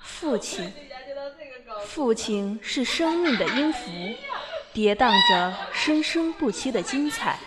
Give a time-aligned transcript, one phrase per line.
[0.00, 0.72] 父亲，
[1.86, 3.90] 父亲是生命的音符，
[4.72, 7.38] 跌宕着生生不息的精彩。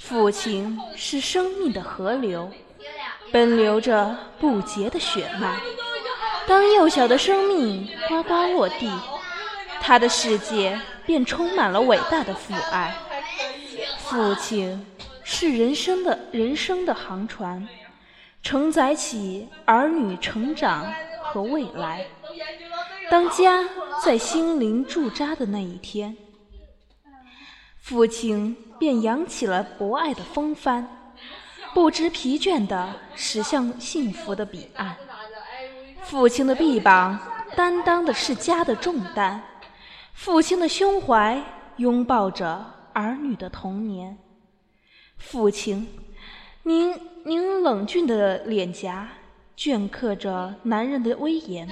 [0.00, 2.50] 父亲是生命的河流，
[3.32, 5.60] 奔流着不竭的血脉。
[6.46, 8.90] 当幼小的生命呱呱落地，
[9.80, 12.96] 他的世界便充满了伟大的父爱。
[13.98, 14.86] 父亲
[15.24, 17.66] 是人生的人生的航船，
[18.46, 20.86] 承载起儿女成长
[21.20, 22.06] 和未来。
[23.10, 23.68] 当家
[24.04, 26.16] 在心灵驻扎的那一天，
[27.80, 30.86] 父亲便扬起了博爱的风帆，
[31.74, 34.96] 不知疲倦地驶向幸福的彼岸。
[36.02, 37.18] 父亲的臂膀
[37.56, 39.42] 担当的是家的重担，
[40.14, 41.42] 父亲的胸怀
[41.78, 44.16] 拥抱着儿女的童年。
[45.18, 45.84] 父亲，
[46.66, 49.08] 您您冷峻的脸颊
[49.56, 51.70] 镌刻着男人的威严，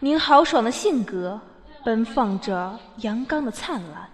[0.00, 1.40] 您豪爽的性格
[1.84, 4.10] 奔放着阳刚的灿烂。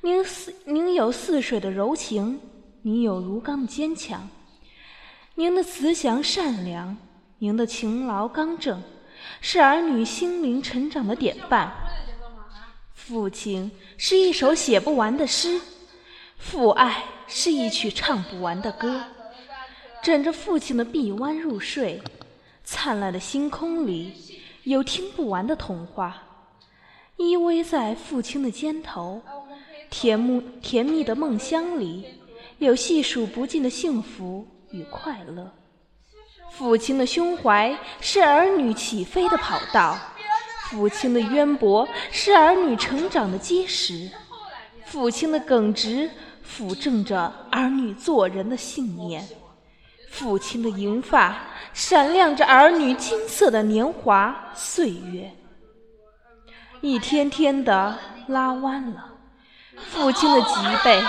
[0.00, 2.40] 您似您有似水的柔情，
[2.80, 4.26] 您有如钢的坚强，
[5.34, 6.96] 您的慈祥善良。
[7.36, 8.82] 您的勤劳刚正，
[9.42, 11.70] 是儿女心灵成长的典范。
[12.94, 15.60] 父亲是一首写不完的诗，
[16.42, 19.04] 父爱是一曲唱不完的歌。
[20.02, 22.02] 枕着父亲的臂弯入睡，
[22.64, 24.12] 灿烂的星空里
[24.64, 26.24] 有听不完的童话。
[27.16, 29.22] 依偎在父亲的肩头，
[29.88, 32.04] 甜蜜甜蜜的梦乡里
[32.58, 35.52] 有细数不尽的幸福与快乐。
[36.50, 39.96] 父亲的胸怀是儿女起飞的跑道，
[40.64, 44.10] 父亲的渊博是儿女成长的基石，
[44.84, 46.10] 父亲的耿直
[46.42, 49.26] 辅正着儿女做人的信念，
[50.10, 51.36] 父亲的银发
[51.72, 55.32] 闪亮着儿女金色的年华岁月，
[56.80, 59.06] 一天天的拉弯了
[59.90, 60.54] 父亲的脊
[60.84, 61.02] 背。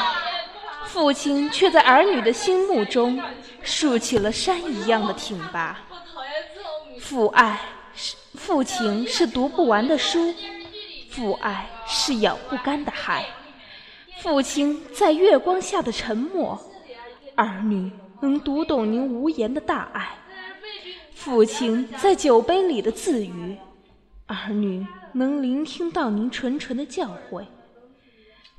[0.86, 3.20] 父亲却在儿女的心目中
[3.64, 5.80] 竖起了山一样的挺拔。
[6.99, 7.60] 父爱
[7.95, 10.32] 是父亲是读不完的书，
[11.10, 13.26] 父爱是咬不干的海。
[14.23, 16.58] 父亲在月光下的沉默，
[17.36, 17.92] 儿女
[18.22, 20.16] 能读懂您无言的大爱。
[21.14, 23.58] 父亲在酒杯里的自语，
[24.26, 27.44] 儿女能聆听到您纯纯的教诲。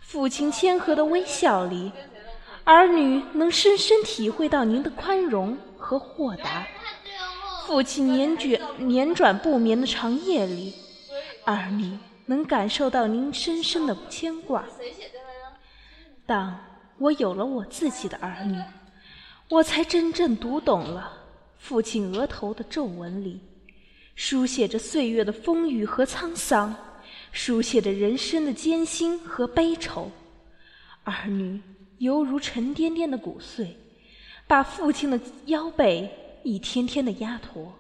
[0.01, 1.91] 父亲谦和的微笑里。
[2.65, 6.67] 儿女能深深体会到您的宽容和豁达，
[7.67, 10.75] 父亲年卷年转不眠的长夜里，
[11.45, 14.65] 儿女能感受到您深深的牵挂。
[16.27, 16.59] 当
[16.99, 18.59] 我有了我自己的儿女，
[19.49, 21.13] 我才真正读懂了
[21.59, 23.41] 父亲额头的皱纹里，
[24.15, 26.75] 书写着岁月的风雨和沧桑，
[27.33, 30.11] 书写着人生的艰辛和悲愁。
[31.05, 31.61] 儿女。
[31.99, 33.79] 犹如沉甸甸的骨碎，
[34.49, 36.11] 把父亲的腰背
[36.43, 37.73] 一天天的压驼。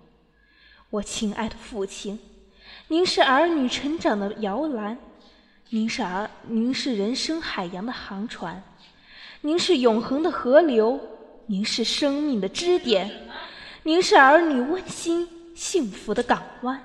[0.88, 2.19] 我亲爱的父亲，
[2.87, 4.97] 您是儿女成长的摇篮，
[5.74, 8.62] 您是儿，您是人生海洋的航船，
[9.40, 11.00] 您是永恒的河流，
[11.46, 13.10] 您是生命的支点，
[13.82, 16.80] 您是儿女温馨幸福的港湾。